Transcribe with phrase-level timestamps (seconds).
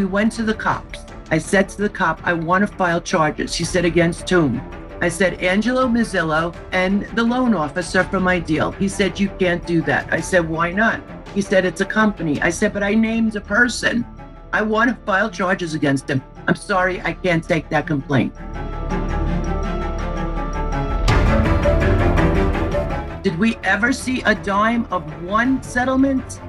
[0.00, 1.00] We went to the cops.
[1.30, 3.54] I said to the cop, I want to file charges.
[3.54, 4.58] He said, against whom?
[5.02, 8.72] I said, Angelo Mozilo and the loan officer from my deal.
[8.72, 10.10] He said, You can't do that.
[10.10, 11.02] I said, Why not?
[11.34, 12.40] He said, It's a company.
[12.40, 14.06] I said, But I named a person.
[14.54, 16.22] I want to file charges against him.
[16.48, 18.34] I'm sorry, I can't take that complaint.
[23.22, 26.40] Did we ever see a dime of one settlement?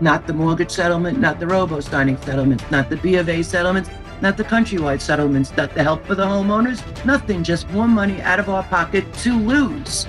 [0.00, 3.90] Not the mortgage settlement, not the robo signing settlements, not the B of A settlements,
[4.20, 8.38] not the countrywide settlements, not the help for the homeowners, nothing, just more money out
[8.38, 10.06] of our pocket to lose.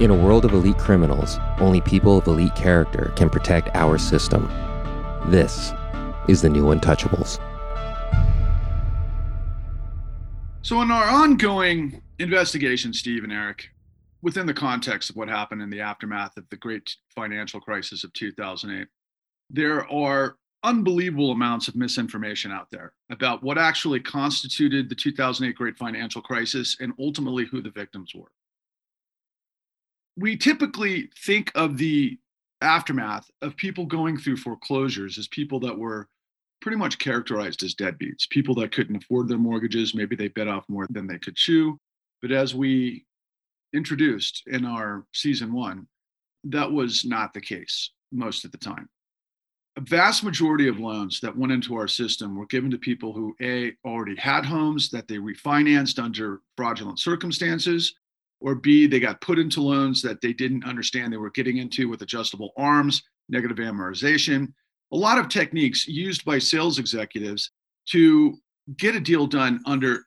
[0.00, 4.50] In a world of elite criminals, only people of elite character can protect our system.
[5.26, 5.72] This
[6.26, 7.38] is the new Untouchables.
[10.66, 13.70] So, in our ongoing investigation, Steve and Eric,
[14.20, 18.12] within the context of what happened in the aftermath of the great financial crisis of
[18.14, 18.88] 2008,
[19.48, 25.78] there are unbelievable amounts of misinformation out there about what actually constituted the 2008 great
[25.78, 28.32] financial crisis and ultimately who the victims were.
[30.16, 32.18] We typically think of the
[32.60, 36.08] aftermath of people going through foreclosures as people that were
[36.60, 39.94] pretty much characterized as deadbeats, people that couldn't afford their mortgages.
[39.94, 41.78] Maybe they bit off more than they could chew.
[42.22, 43.04] But as we
[43.72, 45.86] introduced in our season one,
[46.44, 48.88] that was not the case most of the time.
[49.76, 53.36] A vast majority of loans that went into our system were given to people who
[53.42, 57.94] A, already had homes that they refinanced under fraudulent circumstances,
[58.40, 61.88] or B, they got put into loans that they didn't understand they were getting into
[61.88, 64.52] with adjustable arms, negative amortization,
[64.92, 67.50] a lot of techniques used by sales executives
[67.90, 68.36] to
[68.76, 70.04] get a deal done under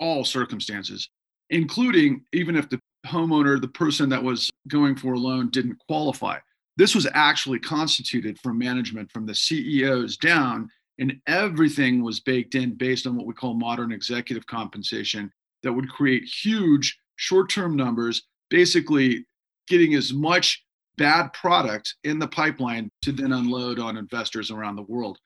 [0.00, 1.08] all circumstances,
[1.50, 6.38] including even if the homeowner, the person that was going for a loan, didn't qualify.
[6.76, 10.68] This was actually constituted from management from the CEOs down,
[10.98, 15.30] and everything was baked in based on what we call modern executive compensation
[15.62, 19.24] that would create huge short term numbers, basically
[19.68, 20.63] getting as much
[20.96, 25.18] bad product in the pipeline to then unload on investors around the world.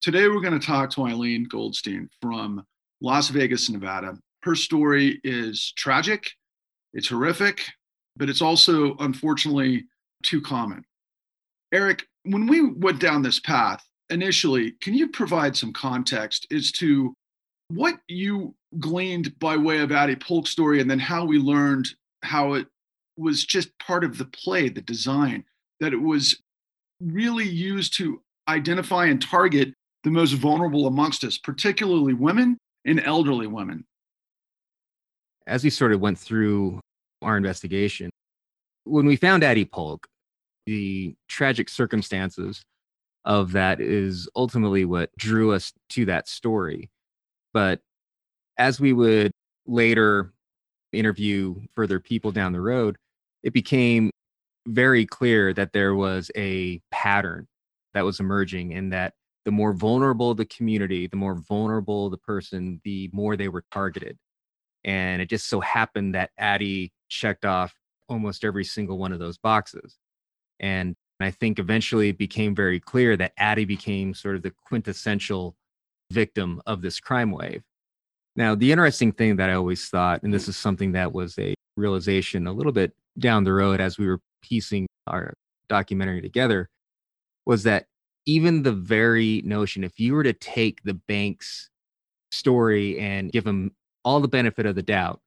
[0.00, 2.64] Today, we're going to talk to Ilene Goldstein from
[3.00, 4.16] Las Vegas, Nevada.
[4.42, 6.30] Her story is tragic,
[6.94, 7.62] it's horrific,
[8.16, 9.86] but it's also unfortunately
[10.22, 10.84] too common.
[11.72, 17.14] Eric, when we went down this path initially, can you provide some context as to
[17.68, 21.88] what you gleaned by way of Addie Polk story and then how we learned
[22.22, 22.66] how it
[23.16, 25.44] was just part of the play, the design,
[25.80, 26.40] that it was
[27.00, 29.74] really used to identify and target
[30.04, 33.84] the most vulnerable amongst us, particularly women and elderly women.
[35.46, 36.80] As we sort of went through
[37.20, 38.10] our investigation,
[38.84, 40.06] when we found Addie Polk,
[40.66, 42.62] the tragic circumstances
[43.24, 46.90] of that is ultimately what drew us to that story.
[47.52, 47.80] But
[48.58, 49.32] as we would
[49.66, 50.32] later
[50.92, 52.96] interview further people down the road,
[53.42, 54.10] it became
[54.66, 57.48] very clear that there was a pattern
[57.94, 59.14] that was emerging and that
[59.44, 64.16] the more vulnerable the community, the more vulnerable the person, the more they were targeted.
[64.84, 67.74] And it just so happened that Addie checked off
[68.08, 69.98] almost every single one of those boxes.
[70.60, 75.56] And I think eventually it became very clear that Addie became sort of the quintessential
[76.10, 77.62] victim of this crime wave.
[78.34, 80.50] Now, the interesting thing that I always thought, and this mm.
[80.50, 84.20] is something that was a realization a little bit down the road as we were
[84.42, 85.34] piecing our
[85.68, 86.68] documentary together,
[87.44, 87.86] was that
[88.24, 91.68] even the very notion, if you were to take the bank's
[92.30, 93.72] story and give them
[94.04, 95.20] all the benefit of the doubt,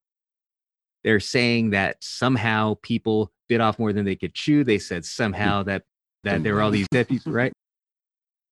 [1.04, 4.64] they're saying that somehow people bit off more than they could chew.
[4.64, 5.84] They said somehow that
[6.24, 7.54] that there were all these deputies, right?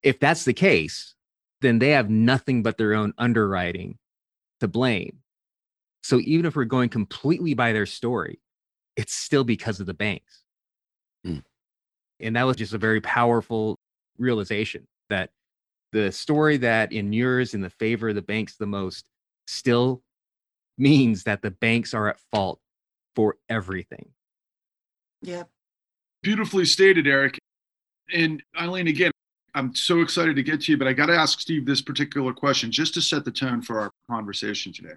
[0.04, 1.14] If that's the case,
[1.60, 3.98] then they have nothing but their own underwriting
[4.64, 5.18] to blame.
[6.02, 8.40] So even if we're going completely by their story,
[8.96, 10.42] it's still because of the banks.
[11.26, 11.42] Mm.
[12.20, 13.78] And that was just a very powerful
[14.18, 15.30] realization that
[15.92, 19.06] the story that inures in the favor of the banks the most
[19.46, 20.02] still
[20.76, 22.60] means that the banks are at fault
[23.14, 24.10] for everything.
[25.22, 25.44] Yeah.
[26.22, 27.38] Beautifully stated, Eric.
[28.12, 29.12] And Ilene, again,
[29.54, 32.32] I'm so excited to get to you, but I got to ask Steve this particular
[32.32, 34.94] question just to set the tone for our conversation today.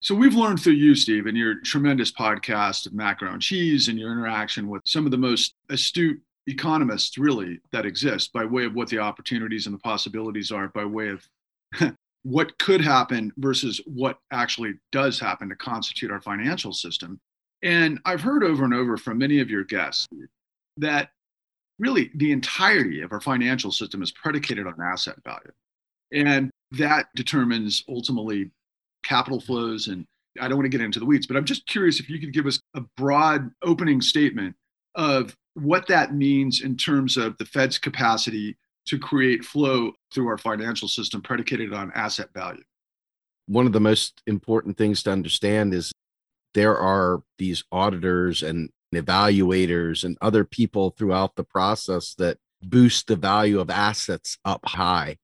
[0.00, 3.98] So we've learned through you, Steve, and your tremendous podcast of Macro and Cheese and
[3.98, 8.74] your interaction with some of the most astute economists really that exist by way of
[8.74, 11.26] what the opportunities and the possibilities are by way of
[12.22, 17.18] what could happen versus what actually does happen to constitute our financial system.
[17.62, 20.06] And I've heard over and over from many of your guests
[20.76, 21.10] that
[21.78, 25.52] really the entirety of our financial system is predicated on asset value.
[26.12, 28.50] And that determines ultimately
[29.04, 29.88] capital flows.
[29.88, 30.06] And
[30.40, 32.32] I don't want to get into the weeds, but I'm just curious if you could
[32.32, 34.54] give us a broad opening statement
[34.94, 40.38] of what that means in terms of the Fed's capacity to create flow through our
[40.38, 42.62] financial system predicated on asset value.
[43.46, 45.92] One of the most important things to understand is
[46.54, 53.16] there are these auditors and evaluators and other people throughout the process that boost the
[53.16, 55.16] value of assets up high.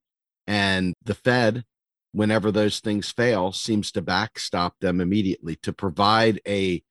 [0.47, 1.65] And the Fed,
[2.11, 6.83] whenever those things fail, seems to backstop them immediately to provide a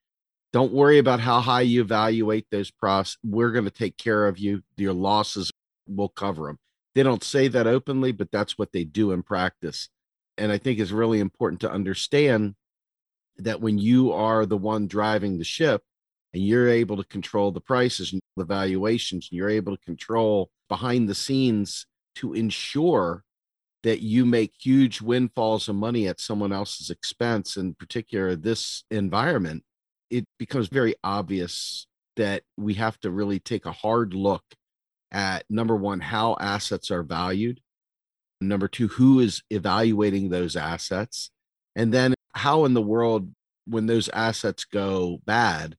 [0.53, 3.17] don't worry about how high you evaluate those pros.
[3.21, 4.63] We're going to take care of you.
[4.77, 5.51] Your losses
[5.85, 6.59] will cover them.
[6.93, 9.89] They don't say that openly, but that's what they do in practice.
[10.37, 12.55] And I think it's really important to understand
[13.37, 15.83] that when you are the one driving the ship
[16.35, 20.49] and you're able to control the prices and the valuations, and you're able to control
[20.67, 23.23] behind the scenes to ensure
[23.83, 29.63] that you make huge windfalls of money at someone else's expense, in particular this environment,
[30.09, 31.87] it becomes very obvious
[32.17, 34.43] that we have to really take a hard look
[35.13, 37.61] at number one, how assets are valued,
[38.41, 41.31] number two, who is evaluating those assets,
[41.77, 43.31] and then how in the world,
[43.67, 45.77] when those assets go bad,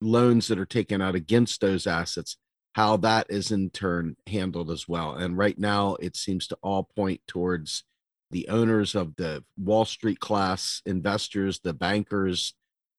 [0.00, 2.36] loans that are taken out against those assets,
[2.74, 5.14] how that is in turn handled as well.
[5.14, 7.84] And right now, it seems to all point towards
[8.30, 12.54] the owners of the Wall Street class investors, the bankers,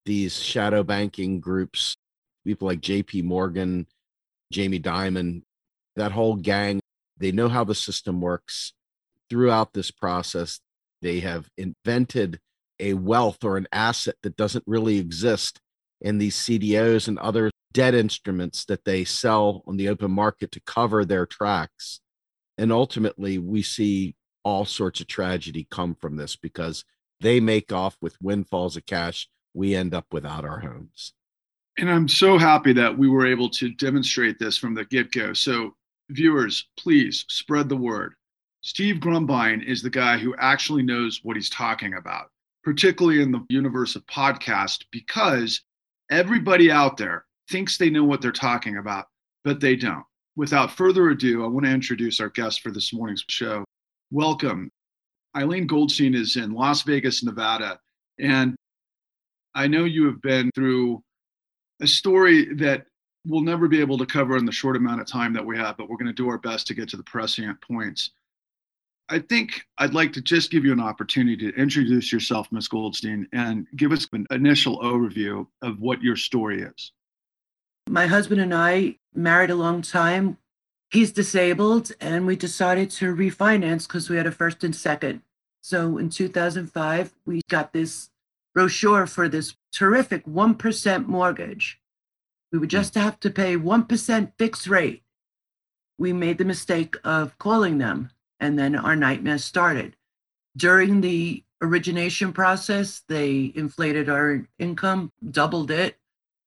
[0.05, 1.97] these shadow banking groups,
[2.45, 3.87] people like JP Morgan,
[4.51, 5.43] Jamie Dimon,
[5.95, 6.79] that whole gang,
[7.17, 8.73] they know how the system works.
[9.29, 10.61] Throughout this process,
[11.01, 12.39] they have invented
[12.79, 15.59] a wealth or an asset that doesn't really exist
[16.01, 20.59] in these CDOs and other debt instruments that they sell on the open market to
[20.61, 21.99] cover their tracks.
[22.57, 26.83] And ultimately, we see all sorts of tragedy come from this because
[27.19, 29.27] they make off with windfalls of cash.
[29.53, 31.13] We end up without our homes.
[31.77, 35.33] And I'm so happy that we were able to demonstrate this from the get go.
[35.33, 35.75] So,
[36.09, 38.13] viewers, please spread the word.
[38.61, 42.31] Steve Grumbine is the guy who actually knows what he's talking about,
[42.63, 45.61] particularly in the universe of podcast, because
[46.09, 49.07] everybody out there thinks they know what they're talking about,
[49.43, 50.03] but they don't.
[50.35, 53.65] Without further ado, I want to introduce our guest for this morning's show.
[54.11, 54.69] Welcome.
[55.35, 57.79] Ilene Goldstein is in Las Vegas, Nevada.
[58.19, 58.55] And
[59.55, 61.01] I know you have been through
[61.81, 62.85] a story that
[63.25, 65.77] we'll never be able to cover in the short amount of time that we have,
[65.77, 68.11] but we're going to do our best to get to the prescient points.
[69.09, 72.67] I think I'd like to just give you an opportunity to introduce yourself, Ms.
[72.67, 76.91] Goldstein, and give us an initial overview of what your story is.
[77.89, 80.37] My husband and I married a long time.
[80.91, 85.21] He's disabled, and we decided to refinance because we had a first and second.
[85.61, 88.09] So in 2005, we got this
[88.53, 91.79] brochure for this terrific 1% mortgage
[92.51, 95.03] we would just have to pay 1% fixed rate.
[95.97, 99.95] We made the mistake of calling them, and then our nightmare started.
[100.55, 105.97] During the origination process, they inflated our income, doubled it.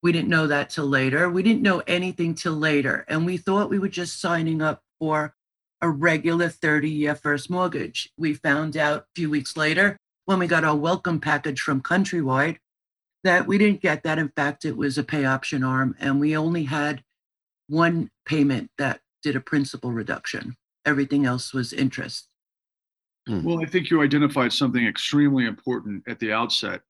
[0.03, 1.29] We didn't know that till later.
[1.29, 3.05] We didn't know anything till later.
[3.07, 5.35] And we thought we were just signing up for
[5.81, 8.11] a regular 30 year first mortgage.
[8.17, 12.57] We found out a few weeks later when we got our welcome package from Countrywide
[13.23, 14.17] that we didn't get that.
[14.17, 17.03] In fact, it was a pay option arm, and we only had
[17.67, 20.55] one payment that did a principal reduction.
[20.85, 22.27] Everything else was interest.
[23.27, 23.43] Hmm.
[23.43, 26.81] Well, I think you identified something extremely important at the outset.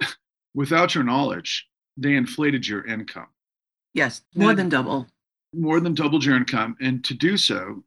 [0.54, 3.28] Without your knowledge, they inflated your income.
[3.94, 5.06] Yes, more and than double.
[5.54, 6.76] More than doubled your income.
[6.80, 7.82] And to do so,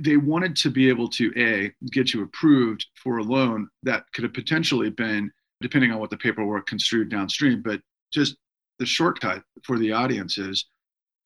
[0.00, 4.24] they wanted to be able to A, get you approved for a loan that could
[4.24, 5.30] have potentially been
[5.60, 7.62] depending on what the paperwork construed downstream.
[7.62, 7.80] But
[8.12, 8.36] just
[8.78, 10.66] the shortcut for the audience is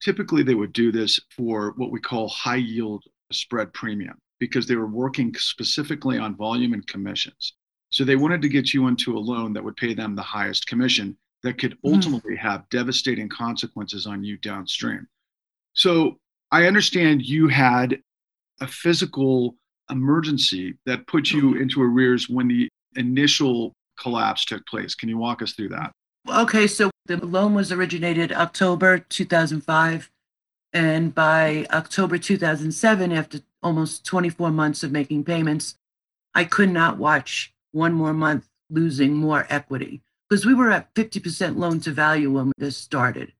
[0.01, 4.75] typically they would do this for what we call high yield spread premium because they
[4.75, 7.53] were working specifically on volume and commissions.
[7.89, 10.67] So they wanted to get you into a loan that would pay them the highest
[10.67, 11.93] commission that could hmm.
[11.93, 12.39] ultimately mm.
[12.39, 15.07] have devastating consequences on you downstream.
[15.73, 16.17] So
[16.51, 17.99] I understand you had
[18.59, 19.55] a physical
[19.89, 24.95] emergency that put you into arrears when the initial collapse took place.
[24.95, 25.91] Can you walk us through that?
[26.29, 30.09] Okay, so the loan was originated October 2005.
[30.73, 35.75] And by October 2007, after almost 24 months of making payments,
[36.33, 41.57] I could not watch one more month losing more equity because we were at 50%
[41.57, 43.33] loan to value when this started.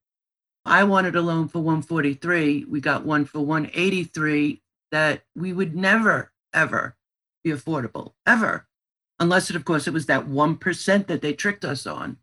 [0.64, 2.64] I wanted a loan for 143.
[2.68, 6.96] We got one for 183 that we would never, ever
[7.44, 8.66] be affordable, ever.
[9.20, 12.18] Unless, it, of course, it was that 1% that they tricked us on.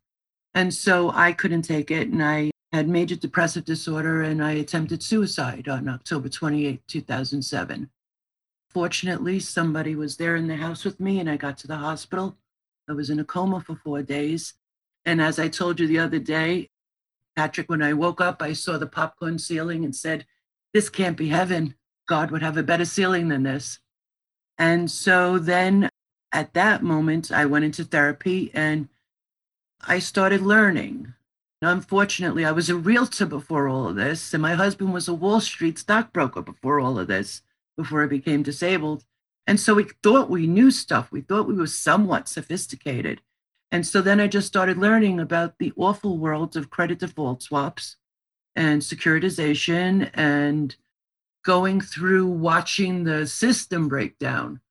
[0.53, 2.07] And so I couldn't take it.
[2.07, 7.89] And I had major depressive disorder and I attempted suicide on October 28, 2007.
[8.69, 12.37] Fortunately, somebody was there in the house with me and I got to the hospital.
[12.89, 14.55] I was in a coma for four days.
[15.05, 16.69] And as I told you the other day,
[17.37, 20.25] Patrick, when I woke up, I saw the popcorn ceiling and said,
[20.73, 21.75] This can't be heaven.
[22.07, 23.79] God would have a better ceiling than this.
[24.57, 25.89] And so then
[26.33, 28.89] at that moment, I went into therapy and
[29.87, 31.13] I started learning.
[31.65, 35.41] Unfortunately, I was a realtor before all of this, and my husband was a Wall
[35.41, 37.41] Street stockbroker before all of this,
[37.75, 39.03] before I became disabled.
[39.47, 41.11] And so we thought we knew stuff.
[41.11, 43.21] We thought we were somewhat sophisticated.
[43.71, 47.97] And so then I just started learning about the awful world of credit default swaps
[48.55, 50.75] and securitization and
[51.43, 54.61] going through watching the system break down.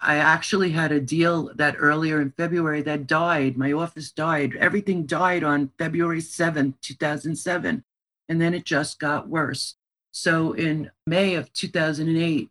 [0.00, 3.56] I actually had a deal that earlier in February that died.
[3.56, 4.54] My office died.
[4.56, 7.84] Everything died on February 7th, 2007.
[8.28, 9.74] And then it just got worse.
[10.12, 12.50] So in May of 2008,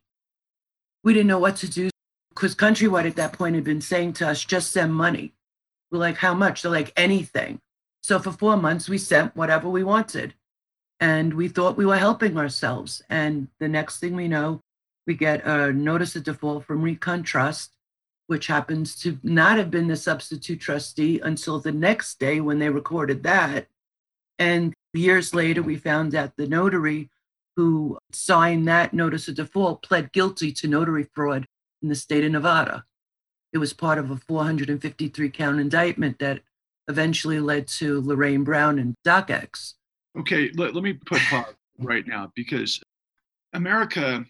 [1.03, 1.89] we didn't know what to do
[2.29, 5.33] because Countrywide at that point had been saying to us, just send money.
[5.89, 6.61] We're like, how much?
[6.61, 7.59] They're like, anything.
[8.01, 10.33] So for four months, we sent whatever we wanted.
[10.99, 13.01] And we thought we were helping ourselves.
[13.09, 14.61] And the next thing we know,
[15.07, 17.69] we get a notice of default from ReconTrust,
[18.27, 22.69] which happens to not have been the substitute trustee until the next day when they
[22.69, 23.67] recorded that.
[24.37, 27.09] And years later, we found out the notary
[27.55, 31.45] who signed that notice of default pled guilty to notary fraud
[31.81, 32.83] in the state of Nevada.
[33.53, 36.41] It was part of a 453 count indictment that
[36.87, 39.73] eventually led to Lorraine Brown and DocX.
[40.19, 42.79] Okay, let, let me put pause right now because
[43.53, 44.25] America,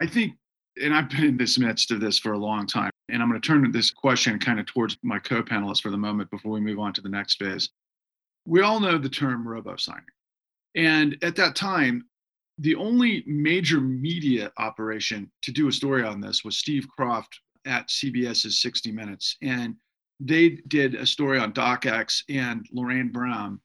[0.00, 0.34] I think,
[0.82, 3.40] and I've been in this midst of this for a long time, and I'm going
[3.40, 6.60] to turn this question kind of towards my co panelists for the moment before we
[6.60, 7.68] move on to the next phase.
[8.46, 10.04] We all know the term robo signing.
[10.74, 12.06] And at that time,
[12.58, 17.28] the only major media operation to do a story on this was Steve Kroft
[17.66, 19.36] at CBS's 60 Minutes.
[19.42, 19.76] And
[20.20, 23.60] they did a story on DocX and Lorraine Brown.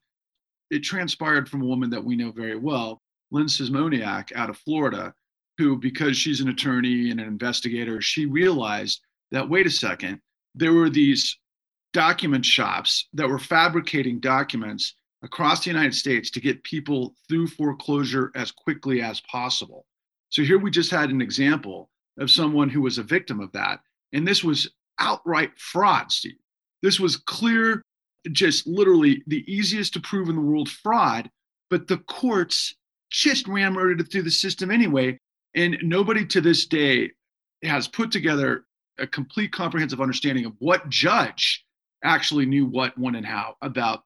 [0.71, 3.01] It transpired from a woman that we know very well,
[3.31, 5.13] Lynn Szymoniak out of Florida,
[5.57, 10.19] who, because she's an attorney and an investigator, she realized that, wait a second,
[10.53, 11.37] there were these
[11.93, 18.31] document shops that were fabricating documents across the United States to get people through foreclosure
[18.35, 19.85] as quickly as possible.
[20.29, 23.79] So here we just had an example of someone who was a victim of that.
[24.13, 24.69] And this was
[24.99, 26.37] outright fraud, Steve.
[26.81, 27.81] This was clear,
[28.31, 31.29] just literally the easiest to prove in the world fraud,
[31.69, 32.75] but the courts
[33.09, 35.17] just ramroded it through the system anyway.
[35.55, 37.11] And nobody to this day
[37.63, 38.65] has put together
[38.99, 41.65] a complete comprehensive understanding of what judge
[42.03, 44.03] actually knew what, when, and how about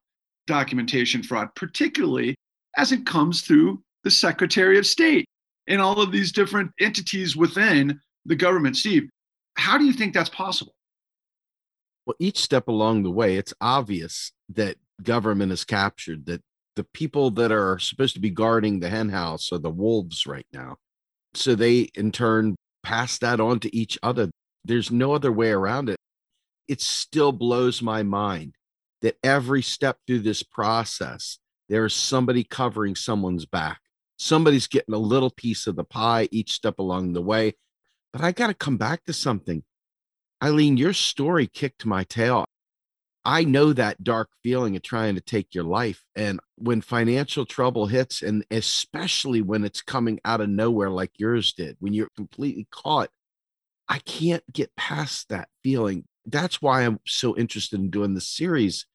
[0.48, 2.36] documentation fraud, particularly
[2.77, 5.25] as it comes through the Secretary of State
[5.68, 8.77] and all of these different entities within the government.
[8.77, 9.10] Steve,
[9.56, 10.74] how do you think that's possible?
[12.06, 16.41] Well, each step along the way, it's obvious that government is captured, that
[16.75, 20.77] the people that are supposed to be guarding the henhouse are the wolves right now.
[21.33, 24.29] So they, in turn, pass that on to each other.
[24.63, 25.98] There's no other way around it.
[26.67, 28.53] It still blows my mind
[29.01, 33.79] that every step through this process, there is somebody covering someone's back.
[34.17, 37.53] Somebody's getting a little piece of the pie each step along the way.
[38.12, 39.63] But I got to come back to something.
[40.43, 42.45] Ilene, your story kicked my tail.
[43.25, 46.03] I know that dark feeling of trying to take your life.
[46.15, 51.53] And when financial trouble hits, and especially when it's coming out of nowhere like yours
[51.53, 53.09] did, when you're completely caught,
[53.88, 56.05] I can't get past that feeling.
[56.25, 58.85] That's why I'm so interested in doing this series,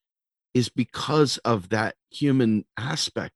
[0.54, 3.34] is because of that human aspect.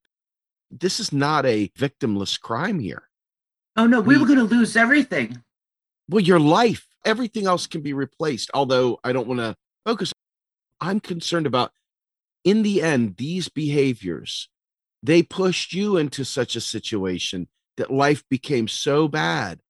[0.70, 3.08] This is not a victimless crime here.
[3.76, 5.42] Oh, no, we, we were going to lose everything.
[6.08, 8.50] Well, your life, everything else can be replaced.
[8.54, 10.12] Although I don't want to focus,
[10.80, 11.72] I'm concerned about
[12.44, 14.48] in the end, these behaviors,
[15.02, 19.60] they pushed you into such a situation that life became so bad,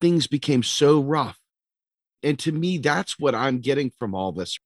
[0.00, 1.38] things became so rough.
[2.22, 4.58] And to me, that's what I'm getting from all this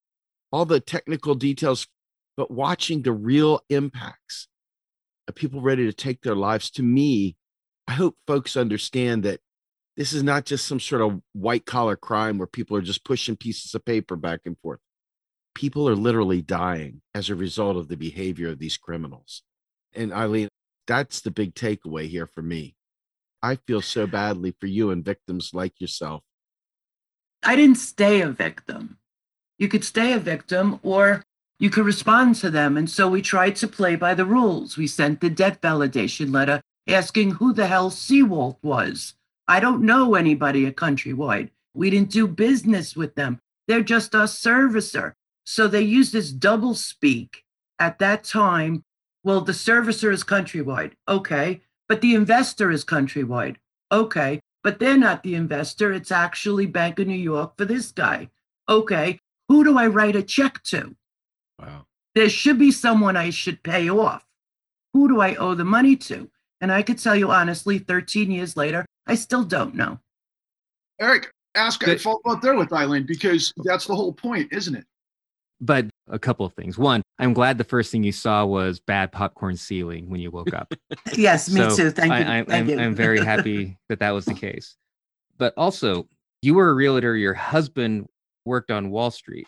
[0.53, 1.87] all the technical details,
[2.37, 4.49] but watching the real impacts
[5.29, 6.71] of people ready to take their lives.
[6.73, 7.37] To me,
[7.89, 9.41] I hope folks understand that
[9.97, 13.37] This is not just some sort of white collar crime where people are just pushing
[13.37, 14.81] pieces of paper back and forth.
[15.57, 19.43] People are literally dying as a result of the behavior of these criminals.
[19.95, 20.49] And Ilene,
[20.87, 22.75] that's the big takeaway here for me.
[23.43, 26.23] I feel so badly for you and victims like yourself.
[27.43, 28.99] I didn't stay a victim.
[29.59, 31.25] You could stay a victim or
[31.59, 32.77] you could respond to them.
[32.77, 34.77] And so we tried to play by the rules.
[34.77, 39.15] We sent the debt validation letter asking who the hell Seawolf was.
[39.49, 41.49] I don't know anybody at Countrywide.
[41.73, 43.41] We didn't do business with them.
[43.69, 45.15] They're just a servicer.
[45.47, 47.45] So they used this double speak
[47.79, 48.85] at that time.
[49.23, 50.95] Well, the servicer is Countrywide.
[51.09, 51.63] Okay.
[51.89, 53.57] But the investor is Countrywide.
[53.93, 54.41] Okay.
[54.65, 55.93] But they're not the investor.
[55.93, 58.29] It's actually Bank of New York for this guy.
[58.69, 59.21] Okay.
[59.49, 60.97] Who do I write a check to?
[61.61, 61.87] Wow.
[62.17, 64.27] There should be someone I should pay off.
[64.95, 66.29] Who do I owe the money to?
[66.61, 70.01] And I could tell you honestly, 13 years later, I still don't know.
[71.01, 72.01] Eric, ask Good.
[72.01, 74.87] follow up there with Ilene because that's the whole point, isn't it?
[75.61, 76.77] But a couple of things.
[76.77, 80.53] One, I'm glad the first thing you saw was bad popcorn ceiling when you woke
[80.53, 80.73] up.
[81.17, 81.91] Yes, me So too.
[81.91, 82.15] Thank you.
[82.19, 82.79] I, I, Thank I'm, you.
[82.79, 84.77] I'm very happy that that was the case.
[85.39, 86.09] But also,
[86.43, 87.17] you were a realtor.
[87.17, 88.07] Your husband
[88.45, 89.47] worked on Wall Street.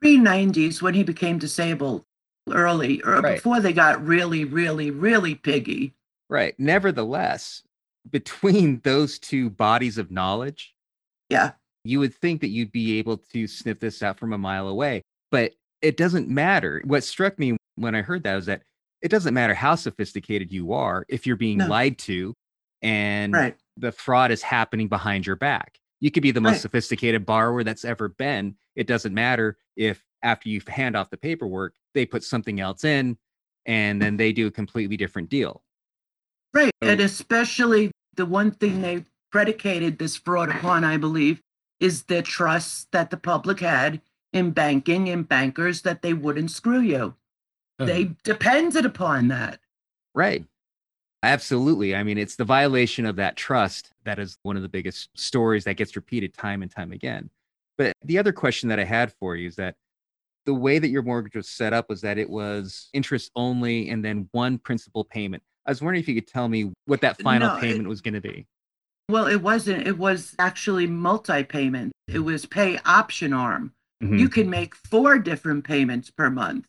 [0.00, 2.04] Pre 90s, when he became disabled
[2.50, 3.34] early, or Right.
[3.36, 5.94] before they got really, really, really piggy.
[6.30, 6.54] Right.
[6.58, 7.62] Nevertheless,
[8.10, 10.74] between those two bodies of knowledge,
[11.28, 11.52] Yeah.
[11.84, 15.02] you would think that you'd be able to sniff this out from a mile away.
[15.32, 16.80] But it doesn't matter.
[16.84, 18.62] What struck me when I heard that was that
[19.00, 21.66] it doesn't matter how sophisticated you are if you're being No.
[21.66, 22.34] lied to
[22.82, 23.56] and Right.
[23.76, 25.78] the fraud is happening behind your back.
[26.00, 26.60] You could be the most Right.
[26.60, 28.56] sophisticated borrower that's ever been.
[28.76, 33.18] It doesn't matter if after you hand off the paperwork, they put something else in
[33.66, 35.64] and then they do a completely different deal.
[36.54, 36.70] Right.
[36.82, 41.40] So- And especially the one thing they predicated this fraud upon, I believe,
[41.80, 44.00] is the trust that the public had
[44.32, 47.14] in banking and bankers that they wouldn't screw you.
[47.78, 49.58] They depended upon that.
[50.14, 50.44] Right.
[51.24, 51.96] Absolutely.
[51.96, 55.64] I mean, it's the violation of that trust that is one of the biggest stories
[55.64, 57.28] that gets repeated time and time again.
[57.78, 59.74] But the other question that I had for you is that
[60.46, 64.04] the way that your mortgage was set up was that it was interest only and
[64.04, 65.42] then one principal payment.
[65.66, 68.00] I was wondering if you could tell me what that final No, it- payment was
[68.00, 68.46] going to be.
[69.08, 69.86] Well, it wasn't.
[69.88, 71.92] It was actually multi payment.
[72.06, 73.72] It was pay option arm.
[74.02, 74.18] Mhm.
[74.18, 76.66] You can make four different payments per month.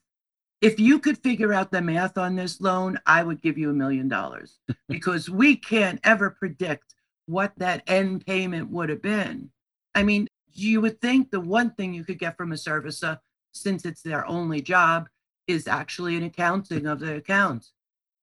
[0.62, 3.74] If you could figure out the math on this loan, I would give you a
[3.74, 9.52] million dollars because we can't ever predict what that end payment would have been.
[9.96, 13.20] I mean, you would think the one thing you could get from a servicer,
[13.52, 15.10] since it's their only job,
[15.48, 17.68] is actually an accounting of the account,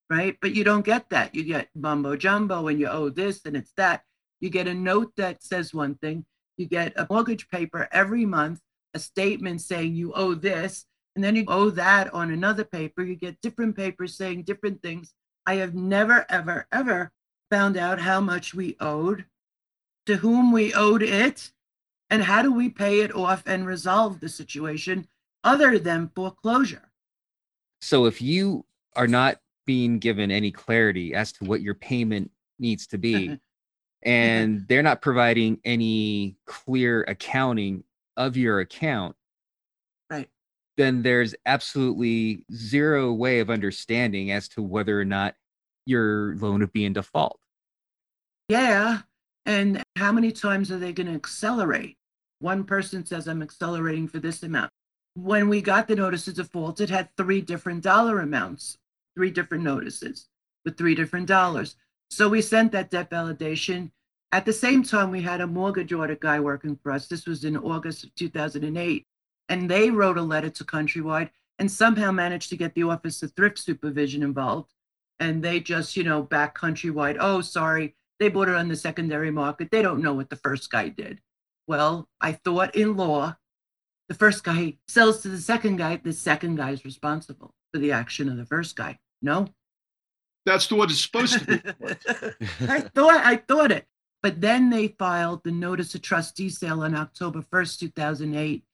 [0.09, 0.37] right?
[0.41, 1.35] But you don't get that.
[1.35, 4.05] You get mumbo jumbo and you owe this and it's that.
[4.41, 6.25] You get a note that says one thing,
[6.57, 8.61] you get a mortgage paper every month,
[8.95, 13.03] a statement saying you owe this, and then you owe that on another paper.
[13.03, 15.13] You get different papers saying different things.
[15.47, 17.11] I have never, ever, ever
[17.51, 19.25] found out how much we owed,
[20.07, 21.51] to whom we owed it,
[22.09, 25.07] and how do we pay it off and resolve the situation
[25.45, 26.91] other than foreclosure.
[27.81, 32.87] So if you are not being given any clarity as to what your payment needs
[32.89, 33.39] to be,
[34.03, 37.85] and they're not providing any clear accounting
[38.17, 39.17] of your account,
[40.11, 40.29] Right.
[40.77, 45.35] then there's absolutely zero way of understanding as to whether or not
[45.87, 47.41] your loan would be in default.
[48.49, 49.03] Yeah.
[49.47, 51.97] And how many times are they going to accelerate?
[52.41, 54.71] One person says, I'm accelerating for this amount.
[55.15, 58.79] When we got the notice of default, it had three different dollar amounts,
[59.17, 60.29] three different notices
[60.65, 61.77] with three different dollars.
[62.11, 63.91] So we sent that debt validation.
[64.33, 67.09] At the same time, we had a mortgage audit guy working for us.
[67.09, 69.07] This was in August of 2008.
[69.49, 73.33] And they wrote a letter to Countrywide and somehow managed to get the Office of
[73.33, 74.73] Thrift Supervision involved.
[75.19, 77.17] And they just, you know, back Countrywide.
[77.19, 79.71] Oh, sorry, they bought it on the secondary market.
[79.71, 81.21] They don't know what the first guy did.
[81.67, 83.37] Well, I thought in law,
[84.09, 87.93] the first guy sells to the second guy, the second guy is responsible for the
[87.93, 88.99] action of the first guy.
[89.21, 89.49] No?
[90.47, 91.61] That's the what it's supposed to be.
[92.69, 93.87] I thought I thought it.
[94.23, 98.65] But then they filed the notice of trustee sale on October 1st, 2008,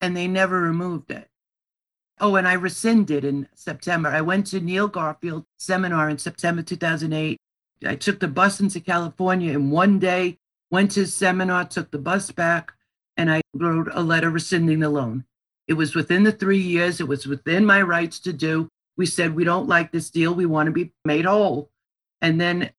[0.00, 1.28] and they never removed it.
[2.18, 4.08] Oh, and I rescinded in September.
[4.08, 7.38] I went to Neil Garfield seminar in September 2008.
[7.84, 10.38] I took the bus into California in one day,
[10.70, 12.72] went to his seminar, took the bus back,
[13.18, 15.24] and I wrote a letter rescinding the loan.
[15.68, 17.00] It was within the three years.
[17.00, 18.68] It was within my rights to do.
[18.96, 20.34] We said, we don't like this deal.
[20.34, 21.70] We want to be made whole.
[22.22, 22.70] And then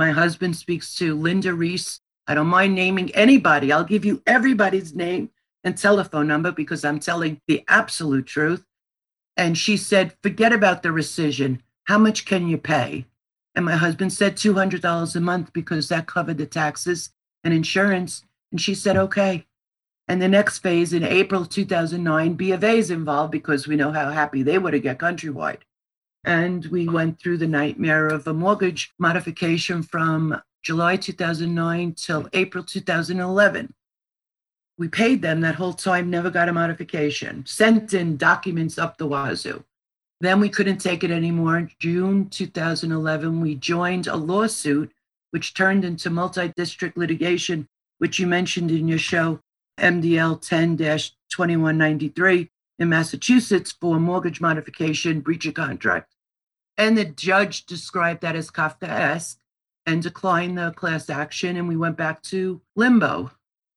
[0.00, 3.70] my husband speaks to Linda Reese, I don't mind naming anybody.
[3.70, 5.28] I'll give you everybody's name
[5.62, 8.64] and telephone number because I'm telling the absolute truth.
[9.36, 11.58] And she said, forget about the rescission.
[11.84, 13.04] How much can you pay?
[13.54, 17.10] And my husband said $200 a month because that covered the taxes
[17.44, 18.24] and insurance.
[18.50, 19.44] And she said, okay.
[20.08, 23.92] And the next phase in April 2009, B of A is involved because we know
[23.92, 25.60] how happy they were to get countrywide.
[26.24, 32.62] And we went through the nightmare of a mortgage modification from July 2009 till April
[32.62, 33.72] 2011.
[34.76, 39.06] We paid them that whole time, never got a modification, sent in documents up the
[39.06, 39.64] wazoo.
[40.20, 41.68] Then we couldn't take it anymore.
[41.78, 44.92] June 2011, we joined a lawsuit,
[45.30, 49.40] which turned into multi district litigation, which you mentioned in your show,
[49.78, 52.50] MDL 10 2193
[52.80, 56.16] in Massachusetts for mortgage modification, breach of contract.
[56.76, 59.36] And the judge described that as Kafkaesque
[59.86, 61.56] and declined the class action.
[61.56, 63.30] And we went back to limbo.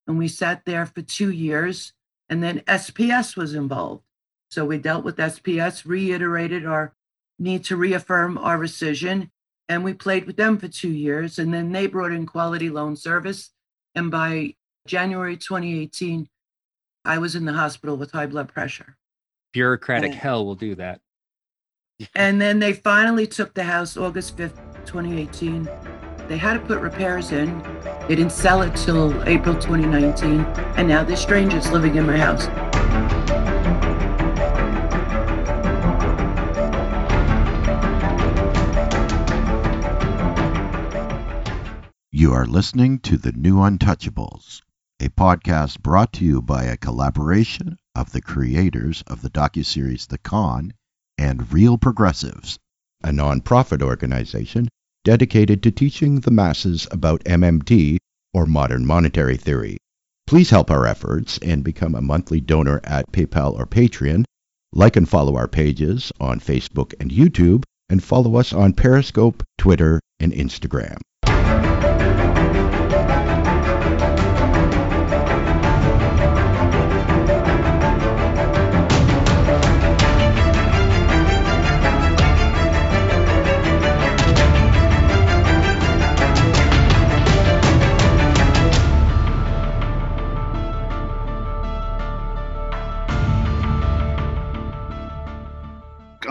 [0.07, 1.93] And we sat there for two years.
[2.29, 4.03] And then SPS was involved.
[4.49, 6.95] So we dealt with SPS, reiterated our
[7.39, 9.29] need to reaffirm our rescission,
[9.69, 11.39] and we played with them for two years.
[11.39, 13.51] And then they brought in Quality Loan Service.
[13.95, 14.55] And by
[14.87, 16.27] January 2018,
[17.05, 18.95] I was in the hospital with high blood pressure.
[19.51, 21.01] Bureaucratic and, hell will do that.
[22.15, 25.69] and then they finally took the house August 5th, 2018.
[26.29, 27.61] They had to put repairs in.
[28.07, 30.39] They didn't sell it till April 2019.
[30.77, 32.47] And now there's strangers living in my house.
[42.11, 44.61] You are listening to The New Untouchables,
[45.03, 50.17] a podcast brought to you by a collaboration of the creators of the docuseries The
[50.17, 50.71] Con
[51.17, 52.57] and Real Progressives,
[53.03, 54.69] a nonprofit organization
[55.03, 57.97] dedicated to teaching the masses about MMT
[58.33, 59.77] or modern monetary theory.
[60.25, 64.23] Please help our efforts and become a monthly donor at PayPal or Patreon.
[64.71, 69.99] Like and follow our pages on Facebook and YouTube, and follow us on Periscope, Twitter,
[70.21, 70.95] and Instagram.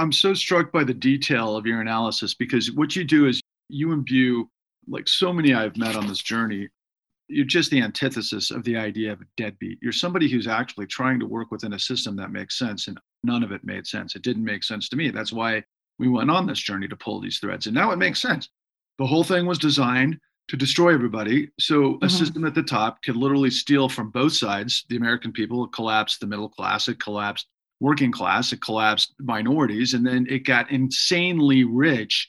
[0.03, 3.93] I'm so struck by the detail of your analysis because what you do is you
[3.93, 4.51] imbue,
[4.88, 6.69] like so many I've met on this journey,
[7.29, 9.79] you're just the antithesis of the idea of a deadbeat.
[9.81, 13.45] You're somebody who's actually trying to work within a system that makes sense, and none
[13.45, 14.17] of it made sense.
[14.17, 15.11] It didn't make sense to me.
[15.11, 15.62] That's why
[16.01, 17.67] we went on this journey to pull these threads.
[17.67, 18.49] And now it makes sense.
[18.99, 21.49] The whole thing was designed to destroy everybody.
[21.61, 22.09] So a mm-hmm.
[22.09, 24.85] system at the top could literally steal from both sides.
[24.88, 27.47] The American people collapsed the middle class, it collapsed
[27.83, 32.29] working class, it collapsed minorities, and then it got insanely rich,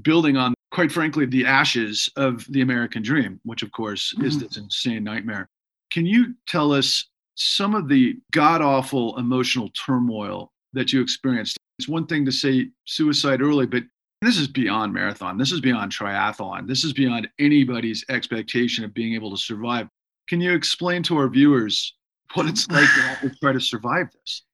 [0.00, 4.24] building on, quite frankly, the ashes of the American dream, which of course mm-hmm.
[4.24, 5.46] is this insane nightmare.
[5.92, 11.58] Can you tell us some of the god awful emotional turmoil that you experienced?
[11.78, 13.82] It's one thing to say suicide early, but
[14.22, 15.36] this is beyond marathon.
[15.36, 16.66] This is beyond triathlon.
[16.66, 19.86] This is beyond anybody's expectation of being able to survive.
[20.30, 21.94] Can you explain to our viewers
[22.32, 22.88] what it's like
[23.20, 24.44] to try to survive this?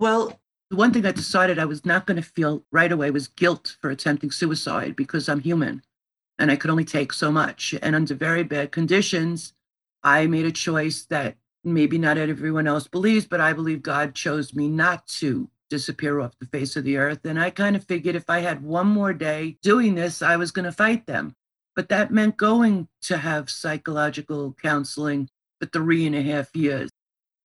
[0.00, 3.28] Well, the one thing I decided I was not going to feel right away was
[3.28, 5.82] guilt for attempting suicide because I'm human
[6.38, 7.74] and I could only take so much.
[7.82, 9.52] And under very bad conditions,
[10.02, 14.54] I made a choice that maybe not everyone else believes, but I believe God chose
[14.54, 17.20] me not to disappear off the face of the earth.
[17.26, 20.50] And I kind of figured if I had one more day doing this, I was
[20.50, 21.34] going to fight them.
[21.76, 25.28] But that meant going to have psychological counseling
[25.60, 26.88] for three and a half years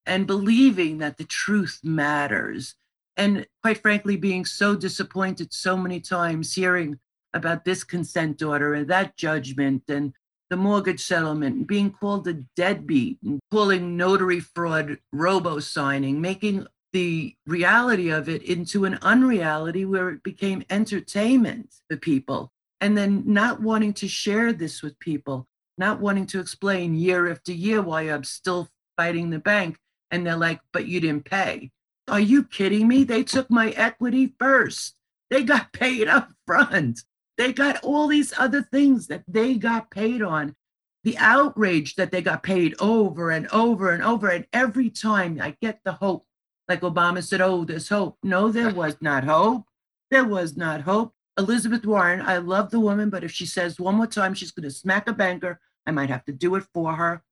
[0.05, 2.75] and believing that the truth matters.
[3.17, 6.99] And quite frankly, being so disappointed so many times hearing
[7.33, 10.13] about this consent order and that judgment and
[10.49, 16.67] the mortgage settlement and being called a deadbeat and pulling notary fraud robo signing, making
[16.93, 22.51] the reality of it into an unreality where it became entertainment for people.
[22.79, 27.51] And then not wanting to share this with people, not wanting to explain year after
[27.51, 29.77] year why I'm still fighting the bank
[30.11, 31.71] and they're like, but you didn't pay.
[32.07, 33.03] Are you kidding me?
[33.03, 34.95] They took my equity first.
[35.29, 37.01] They got paid up front.
[37.37, 40.55] They got all these other things that they got paid on.
[41.03, 44.29] The outrage that they got paid over and over and over.
[44.29, 46.25] And every time I get the hope,
[46.67, 48.17] like Obama said, oh, there's hope.
[48.23, 49.65] No, there was not hope.
[50.09, 51.13] There was not hope.
[51.37, 54.63] Elizabeth Warren, I love the woman, but if she says one more time she's going
[54.63, 57.23] to smack a banker I might have to do it for her.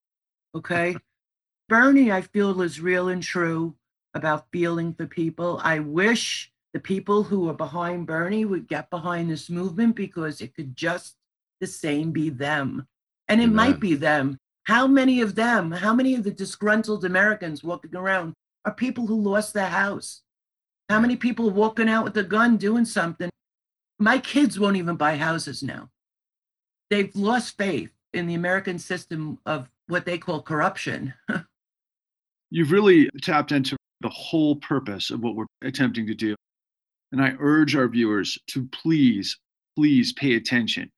[0.55, 0.95] Okay.
[1.69, 3.75] Bernie, I feel, is real and true
[4.13, 5.59] about feeling for people.
[5.63, 10.55] I wish the people who are behind Bernie would get behind this movement because it
[10.55, 11.15] could just
[11.61, 12.87] the same be them.
[13.27, 13.55] And it Amen.
[13.55, 14.37] might be them.
[14.65, 18.33] How many of them, how many of the disgruntled Americans walking around
[18.65, 20.21] are people who lost their house?
[20.89, 23.29] How many people walking out with a gun doing something?
[23.99, 25.89] My kids won't even buy houses now.
[26.89, 31.13] They've lost faith in the American system of what they call corruption.
[32.53, 36.35] You've really tapped into the whole purpose of what we're attempting to do.
[37.11, 39.35] And I urge our viewers to please,
[39.75, 40.91] please pay attention.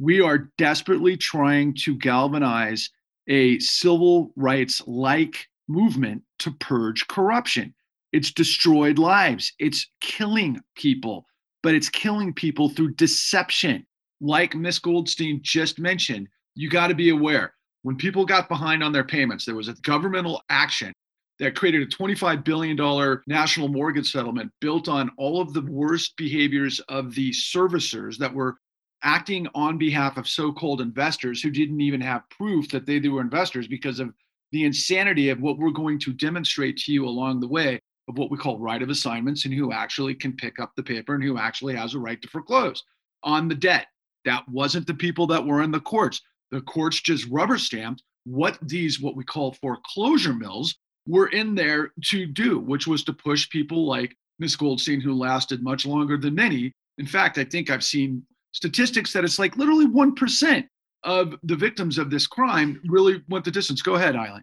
[0.00, 2.90] We are desperately trying to galvanize
[3.28, 7.72] a civil rights like movement to purge corruption.
[8.12, 11.24] It's destroyed lives, it's killing people,
[11.62, 13.86] but it's killing people through deception.
[14.20, 17.54] Like Miss Goldstein just mentioned, you got to be aware
[17.86, 20.92] when people got behind on their payments, there was a governmental action
[21.38, 26.80] that created a $25 billion national mortgage settlement built on all of the worst behaviors
[26.88, 28.56] of the servicers that were
[29.04, 33.08] acting on behalf of so called investors who didn't even have proof that they, they
[33.08, 34.12] were investors because of
[34.50, 38.32] the insanity of what we're going to demonstrate to you along the way of what
[38.32, 41.38] we call right of assignments and who actually can pick up the paper and who
[41.38, 42.82] actually has a right to foreclose
[43.22, 43.86] on the debt.
[44.24, 46.20] That wasn't the people that were in the courts.
[46.50, 51.92] The courts just rubber stamped what these, what we call foreclosure mills, were in there
[52.06, 56.34] to do, which was to push people like Miss Goldstein, who lasted much longer than
[56.34, 56.72] many.
[56.98, 60.66] In fact, I think I've seen statistics that it's like literally 1%
[61.04, 63.82] of the victims of this crime really went the distance.
[63.82, 64.42] Go ahead, Ilene.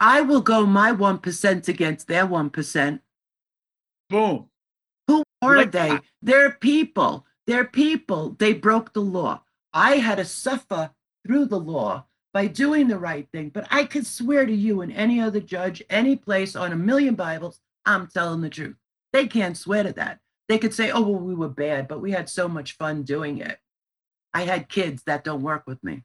[0.00, 3.00] I will go my 1% against their 1%.
[4.08, 4.48] Boom.
[5.06, 5.88] Who are Like they?
[5.90, 6.02] that.
[6.22, 7.26] They're people.
[7.46, 8.34] They're people.
[8.38, 9.42] They broke the law.
[9.72, 10.90] I had to suffer
[11.26, 13.50] through the law by doing the right thing.
[13.50, 17.14] But I could swear to you and any other judge, any place on a million
[17.14, 18.76] Bibles, I'm telling the truth.
[19.12, 20.20] They can't swear to that.
[20.48, 23.38] They could say, oh, well, we were bad, but we had so much fun doing
[23.38, 23.58] it.
[24.32, 26.02] I had kids that don't work with me.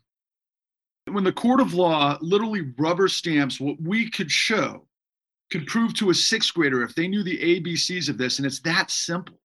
[1.08, 4.88] When the court of law literally rubber stamps what we could show,
[5.52, 8.62] could prove to a sixth grader if they knew the ABCs of this, and it's
[8.62, 9.40] that simple,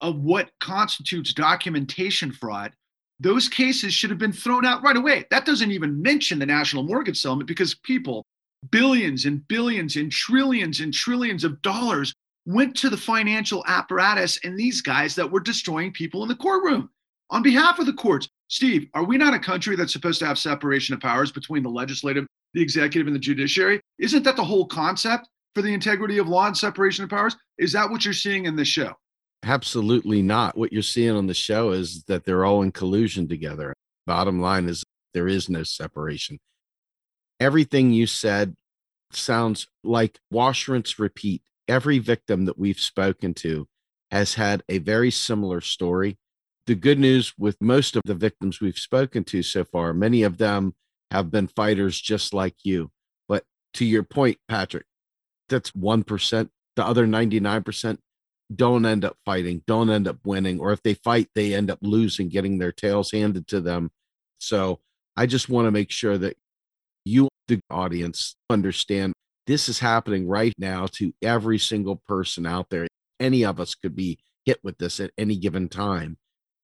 [0.00, 2.72] of what constitutes documentation fraud,
[3.20, 5.26] those cases should have been thrown out right away.
[5.30, 8.24] That doesn't even mention the national mortgage settlement because people,
[8.70, 12.14] billions and billions and trillions and trillions of dollars
[12.46, 16.88] went to the financial apparatus and these guys that were destroying people in the courtroom
[17.28, 18.28] on behalf of the courts.
[18.48, 21.68] Steve, are we not a country that's supposed to have separation of powers between the
[21.68, 23.80] legislative, the executive, and the judiciary?
[23.98, 27.36] Isn't that the whole concept for the integrity of law and separation of powers?
[27.58, 28.94] Is that what you're seeing in this show?
[29.42, 30.56] Absolutely not.
[30.56, 33.74] What you're seeing on the show is that they're all in collusion together.
[34.06, 36.38] Bottom line is there is no separation.
[37.38, 38.54] Everything you said
[39.12, 41.42] sounds like wash, rinse, repeat.
[41.66, 43.66] Every victim that we've spoken to
[44.10, 46.18] has had a very similar story.
[46.66, 50.38] The good news with most of the victims we've spoken to so far, many of
[50.38, 50.74] them
[51.10, 52.90] have been fighters just like you.
[53.28, 54.86] But to your point, Patrick,
[55.48, 56.48] that's 1%.
[56.76, 57.98] The other 99%
[58.54, 61.78] don't end up fighting, don't end up winning, or if they fight, they end up
[61.82, 63.90] losing, getting their tails handed to them.
[64.38, 64.80] So
[65.16, 66.36] I just want to make sure that
[67.04, 69.12] you, the audience, understand
[69.46, 72.86] this is happening right now to every single person out there.
[73.18, 76.16] Any of us could be hit with this at any given time.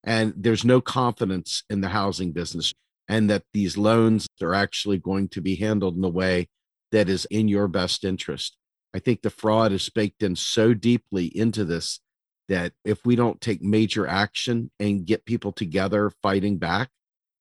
[0.04, 2.72] And there's no confidence in the housing business
[3.08, 6.48] and that these loans are actually going to be handled in a way
[6.92, 8.56] that is in your best interest.
[8.94, 12.00] I think the fraud is baked in so deeply into this
[12.48, 16.90] that if we don't take major action and get people together fighting back,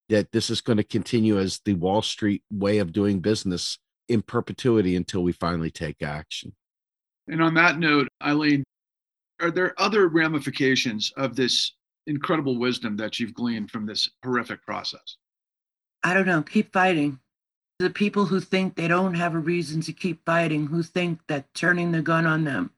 [0.10, 3.77] that this is going to continue as the Wall Street way of doing business
[4.08, 6.53] in perpetuity until we finally take action.
[7.27, 8.63] And on that note, Ilene,
[9.41, 11.73] are there other ramifications of this
[12.08, 15.17] incredible wisdom that you've gleaned from this horrific process?
[16.03, 16.43] I don't know.
[16.43, 17.19] Keep fighting.
[17.79, 21.53] The people who think they don't have a reason to keep fighting, who think that
[21.53, 22.71] turning the gun on them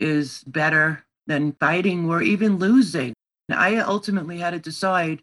[0.00, 3.14] is better than fighting or even losing.
[3.48, 5.22] I ultimately had to decide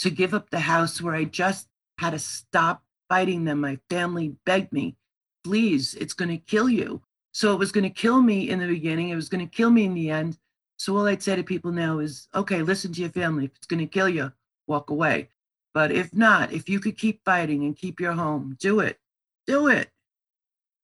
[0.00, 3.60] to give up the house where I just had to stop fighting them.
[3.60, 4.96] My family begged me,
[5.44, 7.02] please, it's going to kill you.
[7.32, 9.10] So it was going to kill me in the beginning.
[9.10, 10.38] It was going to kill me in the end.
[10.76, 13.44] So all I'd say to people now is, okay, listen to your family.
[13.44, 14.32] If it's going to kill you,
[14.66, 15.28] walk away.
[15.74, 18.98] But if not, if you could keep fighting and keep your home, do it.
[19.46, 19.88] Do it.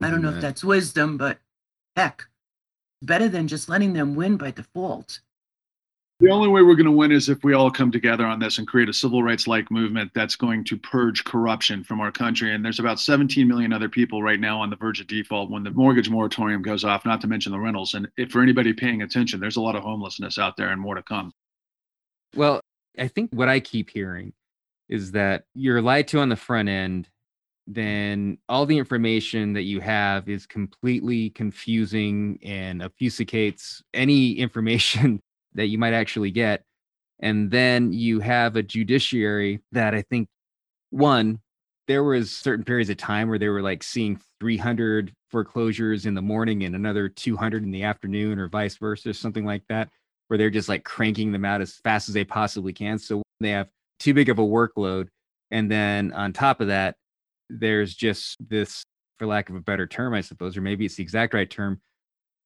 [0.01, 1.39] I don't know if that's wisdom, but
[1.97, 2.27] heck,
[3.01, 5.21] It's better than just letting them win by default.
[6.21, 8.59] The only way we're going to win is if we all come together on this
[8.59, 12.53] and create a civil rights like movement that's going to purge corruption from our country.
[12.53, 15.63] And there's about 17 million other people right now on the verge of default when
[15.63, 17.95] the mortgage moratorium goes off, not to mention the rentals.
[17.95, 20.97] And if for anybody paying attention, there's a lot of homelessness out there and more
[20.97, 21.33] to come.
[22.35, 22.61] Well,
[22.99, 24.33] I think what I keep hearing
[24.89, 27.75] is that you're lied to on the front end, mm.
[27.75, 35.21] then all the information that you have is completely confusing and obfuscates any information
[35.55, 36.65] that you might actually get.
[37.21, 40.29] And then you have a judiciary that I think,
[40.91, 41.41] one,
[41.89, 46.23] there was certain periods of time where they were like seeing 300 foreclosures in the
[46.23, 49.89] morning and another 200 in the afternoon or vice versa, something like that,
[50.29, 52.99] where they're just like cranking them out as fast as they possibly can.
[52.99, 53.69] So they have
[53.99, 55.09] too big of a workload.
[55.51, 56.97] And then on top of that,
[57.49, 58.85] there's just this,
[59.19, 61.81] for lack of a better term, I suppose, or maybe it's the exact right term,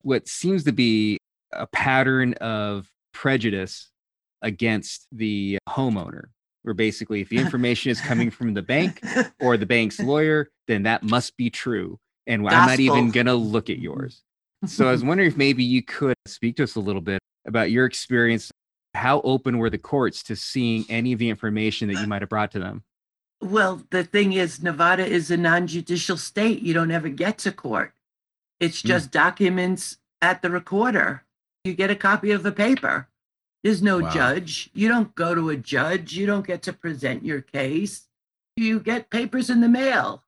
[0.02, 1.18] what seems to be
[1.52, 3.90] a pattern of prejudice
[4.42, 6.24] against the homeowner
[6.62, 9.00] where basically if the information is coming from the bank
[9.40, 12.58] or the bank's lawyer then that must be true and Gospel.
[12.58, 14.22] i'm not even going to look at yours
[14.66, 17.70] so i was wondering if maybe you could speak to us a little bit about
[17.70, 18.50] your experience
[18.94, 22.28] how open were the courts to seeing any of the information that you might have
[22.28, 22.82] brought to them
[23.40, 27.92] well the thing is nevada is a non-judicial state you don't ever get to court
[28.60, 28.88] it's hmm.
[28.88, 29.12] just mm.
[29.12, 31.24] documents at the recorder
[31.64, 33.08] you get a copy of the paper.
[33.62, 34.10] There's no wow.
[34.10, 34.70] judge.
[34.74, 36.14] You don't go to a judge.
[36.14, 38.08] You don't get to present your case.
[38.56, 40.24] You get papers in the mail.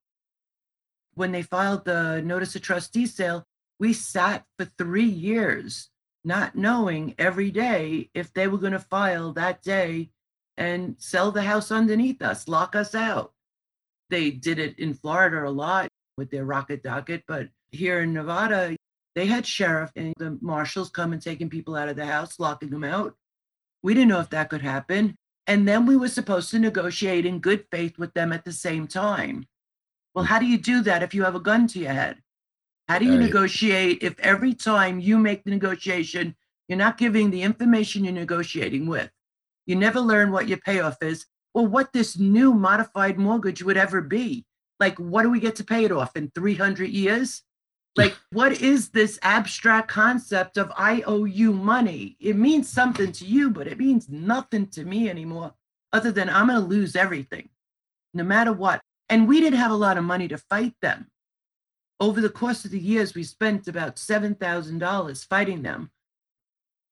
[1.15, 3.47] When they filed the notice of trustee sale,
[3.81, 5.91] we sat for three years
[6.25, 10.11] not knowing every day if they were going to file that day
[10.57, 13.33] and sell the house underneath us, lock us out.
[14.11, 18.77] They did it in Florida a lot with their rocket docket, but here in Nevada,
[19.15, 22.71] they had sheriff and the marshals come and taking people out of the house, locking
[22.71, 23.15] them out.
[23.83, 25.17] We didn't know if that could happen.
[25.47, 28.87] And then we were supposed to negotiate in good faith with them at the same
[28.87, 29.47] time.
[30.15, 32.23] Well, how do you do that if you have a gun to your head?
[32.89, 33.21] How do you right.
[33.21, 36.37] negotiate if every time you make the negotiation,
[36.69, 39.11] you're not giving the information you're negotiating with?
[39.67, 44.01] You never learn what your payoff is or what this new modified mortgage would ever
[44.01, 44.45] be.
[44.81, 47.43] Like, what do we get to pay it off in 300 years?
[47.97, 52.17] Like, what is this abstract concept of I owe you money?
[52.21, 55.55] It means something to you, but it means nothing to me anymore,
[55.93, 57.51] other than I'm going to lose everything,
[58.13, 58.81] no matter what.
[59.09, 61.07] And we didn't have a lot of money to fight them.
[62.01, 65.91] Over the course of the years, we spent about $7,000 fighting them.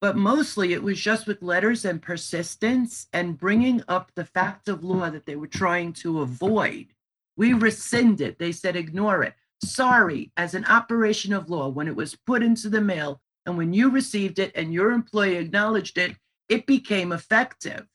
[0.01, 4.83] But mostly it was just with letters and persistence and bringing up the facts of
[4.83, 6.87] law that they were trying to avoid.
[7.37, 8.37] We rescinded.
[8.37, 12.69] They said, ignore it sorry as an operation of law when it was put into
[12.69, 16.15] the mail and when you received it and your employee acknowledged it,
[16.49, 17.85] it became effective.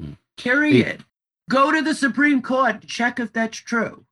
[0.00, 0.12] Hmm.
[0.36, 1.04] Period.
[1.48, 4.04] Go to the Supreme Court, check if that's true.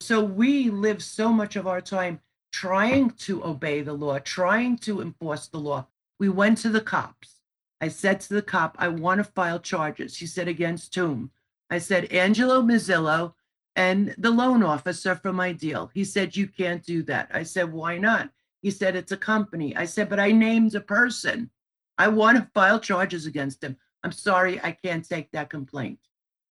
[0.00, 2.20] So we live so much of our time
[2.52, 5.86] trying to obey the law, trying to enforce the law.
[6.18, 7.40] We went to the cops.
[7.80, 10.16] I said to the cop, I want to file charges.
[10.16, 11.30] He said, against whom?
[11.70, 13.34] I said, Angelo Mozilo
[13.76, 15.90] and the loan officer for my deal.
[15.94, 17.30] He said, You can't do that.
[17.32, 18.30] I said, Why not?
[18.62, 19.76] He said, It's a company.
[19.76, 21.50] I said, But I named a person.
[21.96, 23.76] I want to file charges against him.
[24.02, 26.00] I'm sorry, I can't take that complaint.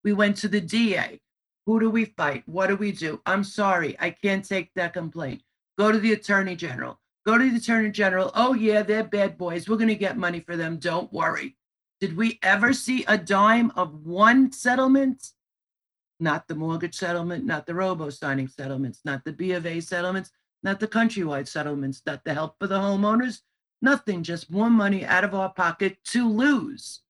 [0.03, 1.19] We went to the DA.
[1.69, 2.41] Who do we fight?
[2.47, 3.21] What do we do?
[3.27, 5.43] I'm sorry, I can't take that complaint.
[5.77, 6.99] Go to the attorney general.
[7.27, 8.31] Go to the attorney general.
[8.33, 9.69] Oh, yeah, they're bad boys.
[9.69, 10.77] We're going to get money for them.
[10.77, 11.57] Don't worry.
[12.01, 15.23] Did we ever see a dime of one settlement?
[16.19, 20.31] not the mortgage settlement, not the robo signing settlements, not the B of A settlements,
[20.63, 23.41] not the countrywide settlements, not the help for the homeowners,
[23.79, 27.01] nothing, just more money out of our pocket to lose,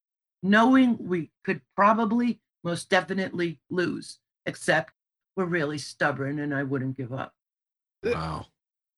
[0.44, 4.20] knowing we could probably most definitely lose,
[4.50, 4.92] except
[5.38, 7.34] we're really stubborn and I wouldn't give up.
[8.04, 8.48] Wow.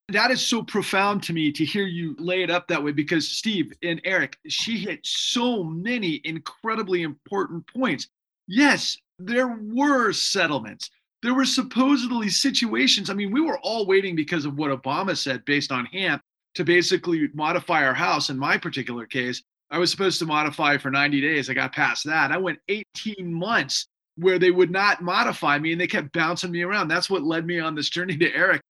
[0.09, 3.27] That is so profound to me to hear you lay it up that way because
[3.27, 8.07] Steve and Eric, she hit so many incredibly important points.
[8.47, 10.89] Yes, there were settlements.
[11.21, 13.09] There were supposedly situations.
[13.09, 16.21] I mean, we were all waiting because of what Obama said based on HAMP
[16.55, 18.29] to basically modify our house.
[18.29, 21.49] In my particular case, I was supposed to modify for 90 days.
[21.49, 22.31] I got past that.
[22.31, 23.87] I went 18 months
[24.21, 26.87] where they would not modify me and they kept bouncing me around.
[26.87, 28.61] That's what led me on this journey to Eric.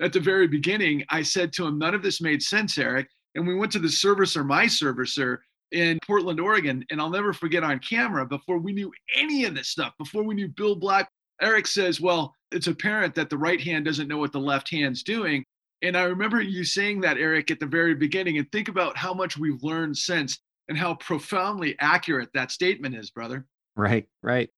[0.00, 3.08] At the very beginning, I said to him, None of this made sense, Eric.
[3.34, 5.38] And we went to the servicer, my servicer,
[5.72, 6.84] in Portland, Oregon.
[6.90, 10.34] And I'll never forget on camera before we knew any of this stuff, before we
[10.34, 11.08] knew Bill Black,
[11.40, 15.02] Eric says, Well, it's apparent that the right hand doesn't know what the left hand's
[15.02, 15.44] doing.
[15.82, 19.12] And I remember you saying that, Eric, at the very beginning, and think about how
[19.12, 20.38] much we've learned since.
[20.68, 23.44] and how profoundly accurate that statement is, brother.
[23.76, 24.48] Right, right.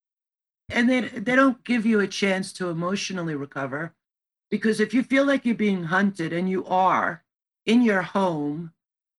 [0.69, 3.95] And they they don't give you a chance to emotionally recover
[4.51, 7.25] because if you feel like you're being hunted and you are
[7.67, 8.73] in your home,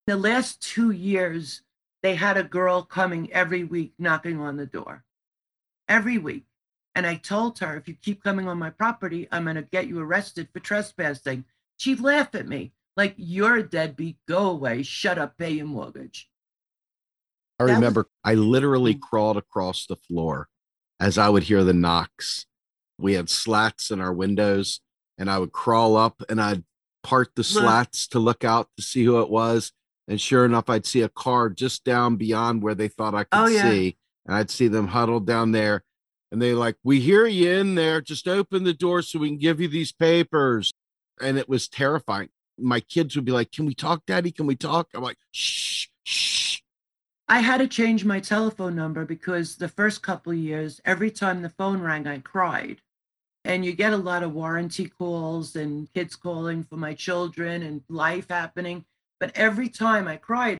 [0.06, 1.62] the last 2 years
[2.02, 5.04] they had a girl coming every week knocking on the door.
[5.88, 6.44] Every week.
[6.94, 9.86] And I told her, if you keep coming on my property, I'm going to get
[9.86, 11.44] you arrested for trespassing.
[11.76, 14.16] She'd laugh at me like, you're a deadbeat.
[14.26, 14.82] Go away.
[14.82, 15.36] Shut up.
[15.36, 16.30] Pay your mortgage.
[17.58, 19.00] I That was- remember I literally hmm.
[19.00, 20.48] crawled across the floor
[21.00, 22.46] as I would hear the knocks.
[22.98, 24.80] We had slats in our windows,
[25.18, 26.64] and I would crawl up and I'd
[27.02, 29.72] part the slats to look out to see who it was.
[30.08, 33.38] And sure enough, I'd see a car just down beyond where they thought I could
[33.38, 33.62] Oh, yeah.
[33.70, 33.96] see.
[34.24, 35.84] And I'd see them huddled down there.
[36.32, 38.00] And they like, We hear you in there.
[38.00, 40.72] Just open the door so we can give you these papers.
[41.20, 42.28] And it was terrifying.
[42.58, 44.32] My kids would be like, Can we talk, Daddy?
[44.32, 44.88] Can we talk?
[44.94, 46.45] I'm like, Shh, shh.
[47.28, 51.48] I had to change my telephone number because the first couple years, every time the
[51.48, 52.82] phone rang, I cried.
[53.44, 57.82] And you get a lot of warranty calls and kids calling for my children and
[57.88, 58.84] life happening.
[59.18, 60.58] But every time I cried,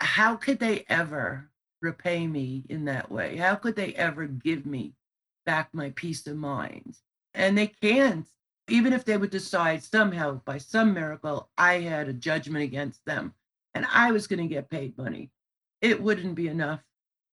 [0.00, 1.50] how could they ever
[1.82, 3.36] repay me in that way?
[3.36, 4.94] How could they ever give me
[5.44, 6.96] back my peace of mind?
[7.34, 8.26] And they can't.
[8.68, 13.34] Even if they would decide somehow, by some miracle, I had a judgment against them
[13.74, 15.30] and I was going to get paid money
[15.82, 16.80] it wouldn't be enough.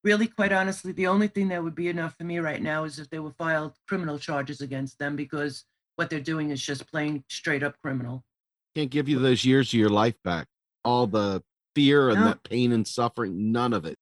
[0.04, 3.00] Really, quite honestly, the only thing that would be enough for me right now is
[3.00, 5.66] if they were filed criminal charges against them because
[5.98, 8.24] what they're doing is just plain straight up criminal.
[8.76, 10.48] can't give you those years of your life back.
[10.86, 11.44] All the
[11.76, 12.26] fear and No.
[12.28, 13.98] that pain and suffering, none of it.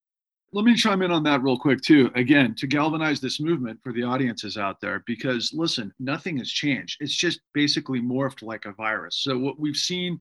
[0.52, 2.10] Let me chime in on that real quick, too.
[2.14, 6.98] Again, to galvanize this movement for the audiences out there, because listen, nothing has changed.
[7.00, 9.16] It's just basically morphed like a virus.
[9.16, 10.20] So, what we've seen,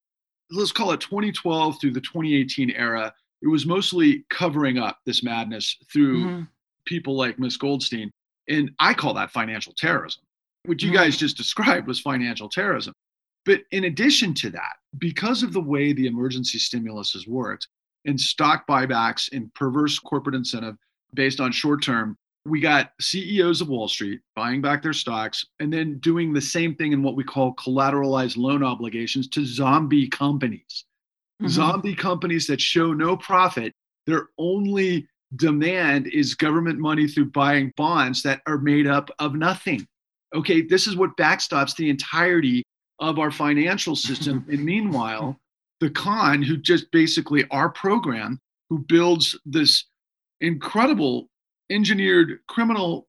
[0.49, 5.77] let's call it 2012 through the 2018 era, it was mostly covering up this madness
[5.91, 6.47] through Mhm.
[6.85, 8.11] people like Miss Goldstein.
[8.47, 10.23] And I call that financial terrorism.
[10.65, 10.95] What you Mhm.
[10.95, 12.93] guys just described was financial terrorism.
[13.45, 17.67] But in addition to that, because of the way the emergency stimulus has worked
[18.05, 20.75] and stock buybacks and perverse corporate incentive
[21.13, 25.71] based on short term, we got CEOs of Wall Street buying back their stocks and
[25.71, 30.85] then doing the same thing in what we call collateralized loan obligations to zombie companies
[31.41, 31.49] Mhm.
[31.49, 33.73] zombie companies that show no profit
[34.05, 39.85] their only demand is government money through buying bonds that are made up of nothing.
[40.33, 42.63] Okay this is what backstops the entirety
[42.99, 44.45] of our financial system.
[44.49, 45.37] And meanwhile
[45.79, 49.85] the con who just basically our program who builds this
[50.41, 51.27] incredible
[51.69, 53.07] engineered criminal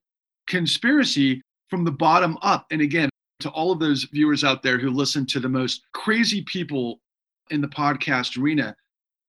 [0.48, 2.66] conspiracy from the bottom up.
[2.70, 3.08] And again
[3.40, 6.98] to all of those viewers out there who listen to the most crazy people
[7.50, 8.74] in the podcast arena.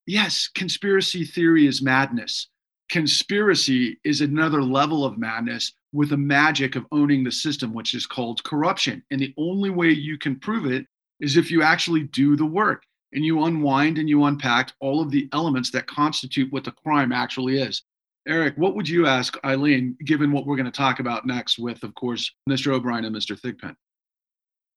[0.05, 2.47] Yes, conspiracy theory is madness.
[2.89, 8.07] Conspiracy is another level of madness with the magic of owning the system, which is
[8.07, 9.03] called corruption.
[9.11, 10.85] And the only way you can prove it
[11.19, 15.11] is if you actually do the work and you unwind and you unpack all of
[15.11, 17.83] the elements that constitute what the crime actually is.
[18.27, 21.83] Eric, what would you ask Ilene, given what we're going to talk about next with,
[21.83, 22.73] of course, Mr.
[22.73, 23.39] O'Brien and Mr.
[23.39, 23.75] Thigpen?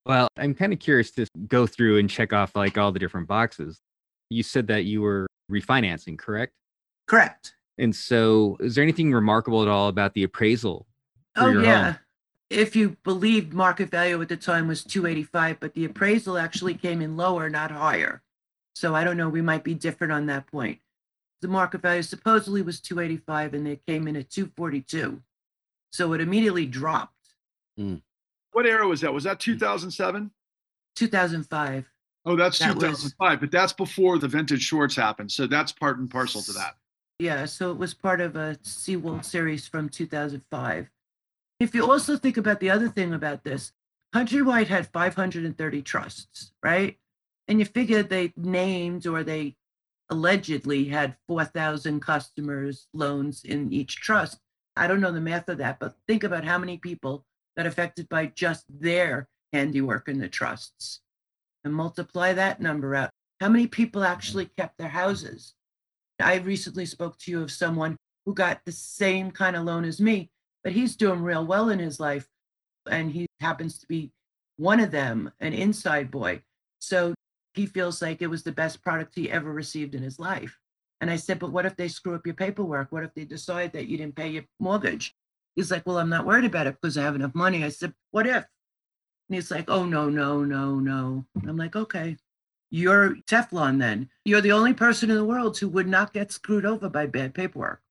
[0.04, 3.28] Well, I'm kind of curious to go through and check off like all the different
[3.28, 3.80] boxes.
[4.30, 6.52] You said that you were refinancing, correct?
[7.06, 7.54] Correct.
[7.78, 10.86] And so, is there anything remarkable at all about the appraisal?
[11.34, 11.84] for Oh your yeah.
[11.84, 11.98] home?
[12.50, 17.00] If you believed market value at the time was 285, but the appraisal actually came
[17.00, 18.22] in lower, not higher.
[18.74, 20.78] So I don't know, we might be different on that point.
[21.40, 25.22] The market value supposedly was 285 and they came in at 242.
[25.90, 27.34] So it immediately dropped.
[27.76, 27.96] Hmm.
[28.52, 29.12] What era was that?
[29.12, 30.30] Was that 2007?
[30.96, 31.86] 2005.
[32.24, 35.32] Oh, that's That was- 2005, but that's before the vintage shorts happened.
[35.32, 36.76] So that's part and parcel to that.
[37.18, 40.90] Yeah, so it was part of a SeaWorld series from 2005.
[41.60, 43.72] If you also think about the other thing about this,
[44.14, 46.98] Countrywide had 530 trusts, right?
[47.48, 49.56] And you figure they named or they
[50.10, 54.40] allegedly had 4,000 customers' loans in each trust.
[54.76, 57.24] I don't know the math of that, but think about how many people
[57.56, 61.00] got affected by just their handiwork in the trusts
[61.64, 63.10] and multiply that number out.
[63.40, 65.54] How many people actually kept their houses?
[66.20, 70.00] I recently spoke to you of someone who got the same kind of loan as
[70.00, 70.30] me,
[70.62, 72.26] but he's doing real well in his life.
[72.90, 74.12] And he happens to be
[74.56, 76.42] one of them, an inside boy.
[76.78, 77.14] So
[77.54, 80.58] he feels like it was the best product he ever received in his life.
[81.00, 82.92] And I said, but what if they screw up your paperwork?
[82.92, 85.14] What if they decide that you didn't pay your mortgage?
[85.54, 87.64] He's like, well, I'm not worried about it because I have enough money.
[87.64, 88.44] I said, what if?
[89.28, 91.24] And he's like, oh, no, no, no, no.
[91.46, 92.16] I'm like, okay.
[92.72, 94.08] you're Teflon then.
[94.24, 97.34] You're the only person in the world who would not get screwed over by bad
[97.34, 97.82] paperwork.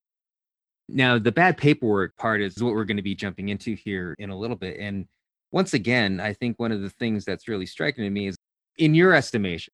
[0.88, 4.30] Now, the bad paperwork part is what we're going to be jumping into here in
[4.30, 4.78] a little bit.
[4.80, 5.06] And
[5.52, 8.36] once again, I think one of the things that's really striking to me is
[8.76, 9.72] in your estimation,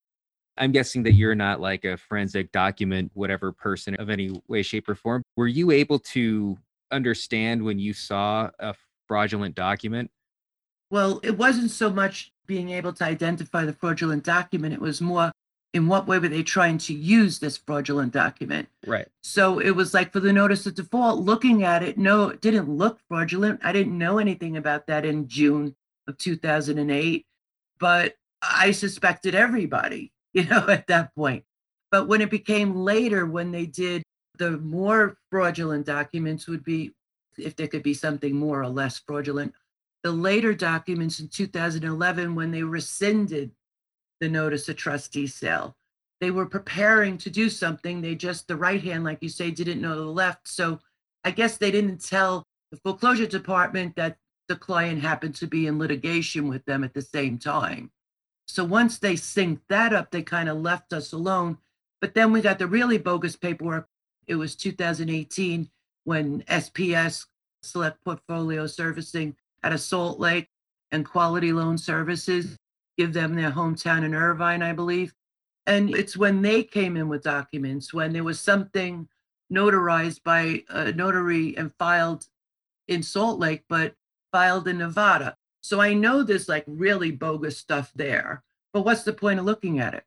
[0.59, 4.89] I'm guessing that you're not like a forensic document, whatever person of any way, shape,
[4.91, 5.23] or form.
[5.37, 6.59] Were you able to
[6.91, 8.75] understand when you saw a
[9.07, 10.11] fraudulent document?
[10.91, 15.33] Well, it wasn't so much being able to identify the fraudulent document, it was more
[15.75, 18.69] in what way were they trying to use this fraudulent document?
[18.87, 19.07] Right.
[19.23, 22.71] So it was like for the notice of default, looking at it, no, it didn't
[22.71, 23.61] look fraudulent.
[23.63, 25.77] I didn't know anything about that in June
[26.07, 27.27] of 2008,
[27.79, 31.45] but I suspected everybody, you know, at that point.
[31.91, 34.03] But when it became later, when they did
[34.39, 36.93] the more fraudulent documents, would be
[37.37, 39.53] if there could be something more or less fraudulent.
[40.03, 43.53] The later documents in 2011, when they rescinded
[44.21, 45.77] the notice of trustee sale.
[46.21, 48.01] They were preparing to do something.
[48.01, 50.49] They just, the right hand, like you say, didn't know the left.
[50.49, 50.81] So
[51.25, 54.17] I guess they didn't tell the foreclosure department that
[54.49, 57.91] the client happened to be in litigation with them at the same time.
[58.47, 61.59] So once they synced that up, they kind of left us alone.
[62.01, 63.89] But then we got the really bogus paperwork.
[64.29, 65.71] It was 2018
[66.05, 67.27] when SPS,
[67.63, 70.49] Select Portfolio Servicing, at a Salt Lake
[70.93, 72.57] and Quality Loan Services
[72.99, 75.15] give them their hometown in Irvine, I believe.
[75.67, 79.09] And it's when they came in with documents, when there was something
[79.53, 82.27] notarized by a notary and filed
[82.89, 83.95] in Salt Lake, but
[84.33, 85.37] filed in Nevada.
[85.63, 88.43] So I know there's like really bogus stuff there.
[88.73, 90.05] But what's the point of looking at it?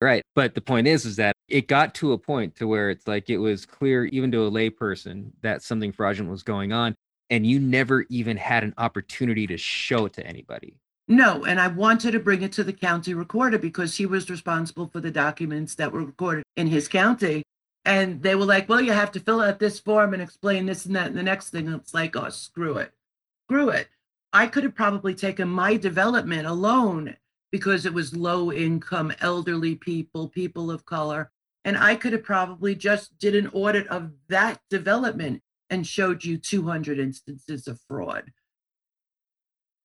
[0.00, 0.22] Right.
[0.34, 3.30] But the point is, is that it got to a point to where it's like
[3.30, 6.94] it was clear, even to a layperson, that something fraudulent was going on.
[7.30, 10.76] And you never even had an opportunity to show it to anybody.
[11.08, 14.88] No, and I wanted to bring it to the county recorder because he was responsible
[14.88, 17.42] for the documents that were recorded in his county.
[17.84, 20.84] And they were like, well, you have to fill out this form and explain this
[20.84, 21.06] and that.
[21.06, 22.92] And the next thing, it's like, oh, screw it.
[23.46, 23.88] Screw it.
[24.32, 27.16] I could have probably taken my development alone
[27.56, 31.30] because it was low income, elderly people, people of color.
[31.64, 35.40] And I could have probably just did an audit of that development
[35.70, 38.30] and showed you 200 instances of fraud.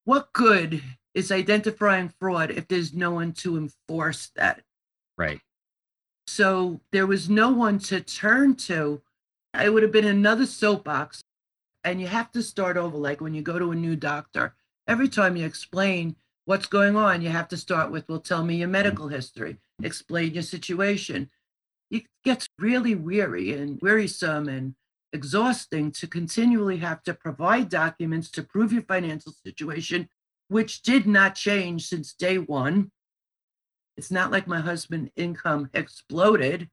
[0.04, 4.64] What good is identifying fraud if there's no one to enforce that.
[5.18, 5.40] Right.
[6.28, 9.02] So there was no one to turn to.
[9.58, 11.22] It would have been another soapbox.
[11.86, 12.98] And you have to start over.
[12.98, 14.56] Like when you go to a new doctor,
[14.90, 16.18] every time you explain
[16.52, 18.74] what's going on, you have to start with, well, tell me your mm-hmm.
[18.74, 21.30] medical history, explain your situation.
[21.90, 24.76] It gets really weary and wearisome and
[25.14, 30.10] exhausting to continually have to provide documents to prove your financial situation
[30.50, 32.92] which did not change since day one.
[33.96, 36.70] It's not like my husband's income exploded.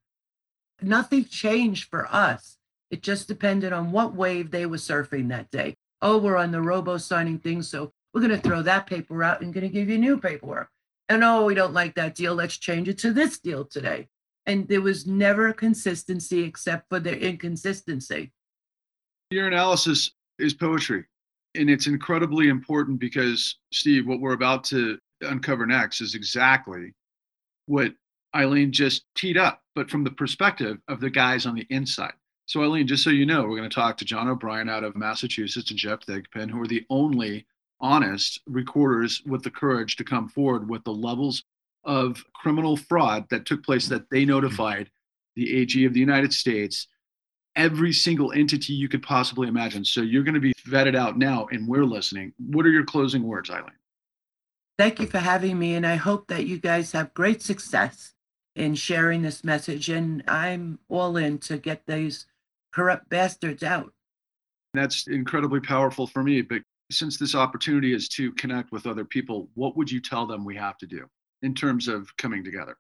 [0.83, 2.59] Nothing changed for us.
[2.91, 5.77] It just depended on what wave they were surfing that day.
[6.03, 9.41] Oh, we're on the robo signing thing, so we're going to throw that paper out
[9.41, 10.69] and going to give you new paperwork.
[11.09, 12.35] And oh, we don't like that deal.
[12.35, 14.09] Let's change it to this deal today.
[14.47, 18.33] And there was never consistency except for their inconsistency.
[19.31, 21.05] Your analysis is poetry
[21.55, 26.95] and it's incredibly important because Steve, what we're about to uncover next is exactly
[27.67, 27.93] what
[28.35, 32.13] Ilene just teed up, but from the perspective of the guys on the inside.
[32.47, 34.97] So, Ilene, just so you know, we're going to talk to John O'Brien out of
[34.97, 37.47] Massachusetts and Jeff Thigpen, who are the only
[37.81, 41.45] honest recorders with the courage to come forward with the levels
[41.85, 44.31] of criminal fraud that took place that they mm-hmm.
[44.31, 44.91] notified
[45.37, 46.89] the AG of the United States
[47.57, 49.85] every single entity you could possibly imagine.
[49.85, 52.33] So you're going to be vetted out now, and we're listening.
[52.39, 53.71] What are your closing words, Ilene?
[54.79, 58.15] Thank you for having me, and I hope that you guys have great success
[58.55, 59.89] in sharing this message.
[59.89, 62.27] And I'm all in to get these
[62.73, 63.93] corrupt bastards out.
[64.75, 66.43] That's incredibly powerful for me.
[66.43, 70.45] But since this opportunity is to connect with other people, what would you tell them
[70.45, 71.09] we have to do
[71.43, 72.77] in terms of coming together?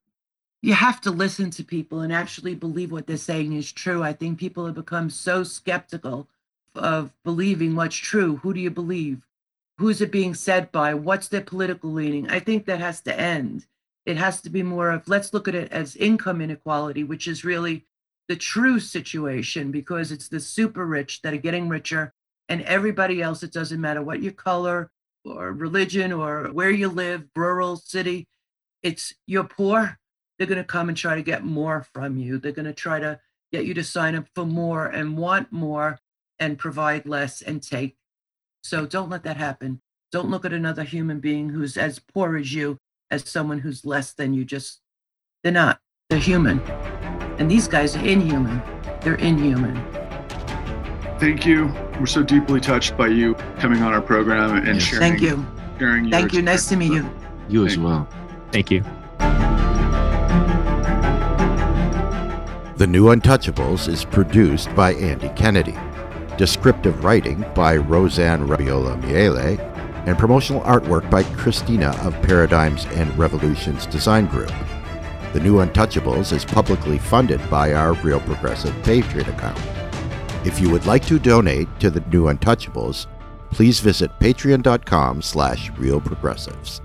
[0.62, 4.02] you have to listen to people and actually believe what they're saying is true.
[4.02, 6.28] I think people have become so skeptical
[6.74, 8.36] of believing what's true.
[8.38, 9.26] Who do you believe?
[9.78, 10.94] Who's it being said by?
[10.94, 12.28] What's their political leaning?
[12.28, 13.66] I think that has to end.
[14.04, 17.44] It has to be more of let's look at it as income inequality, which is
[17.44, 17.84] really
[18.26, 22.12] the true situation because it's the super rich that are getting richer
[22.48, 24.90] and everybody else, it doesn't matter what your color
[25.24, 28.26] or religion or where you live, rural, city,
[28.82, 29.98] it's you're poor
[30.38, 32.38] they're going to come and try to get more from you.
[32.38, 33.20] They're going to try to
[33.52, 35.98] get you to sign up for more and want more
[36.38, 37.96] and provide less and take.
[38.62, 39.80] So don't let that happen.
[40.12, 42.78] Don't look at another human being who's as poor as you
[43.10, 44.44] as someone who's less than you.
[44.44, 44.80] Just,
[45.42, 45.80] they're not.
[46.08, 46.60] They're human.
[47.38, 48.62] And these guys are inhuman.
[49.02, 49.97] They're inhuman.
[51.18, 51.72] Thank you.
[51.98, 54.82] We're so deeply touched by you coming on our program and Yes.
[54.82, 55.00] sharing.
[55.10, 55.46] Thank you.
[55.78, 56.42] Sharing Thank you.
[56.42, 57.08] Nice to meet you.
[57.48, 57.86] You as Thank you.
[57.86, 58.08] well.
[58.52, 58.82] Thank you.
[62.76, 65.76] The New Untouchables is produced by Andy Kennedy.
[66.36, 69.58] Descriptive writing by Roseanne Rabiola Miele,
[70.06, 74.52] and promotional artwork by Christina of Paradigms and Revolutions Design Group.
[75.32, 79.58] The New Untouchables is publicly funded by our Real Progressive Patreon account.
[80.48, 83.06] If you would like to donate to the New Untouchables,
[83.50, 86.80] please visit patreon.com slash realprogressives.